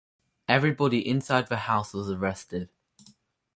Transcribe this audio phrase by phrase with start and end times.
[0.47, 2.69] Everybody inside the house was arrested.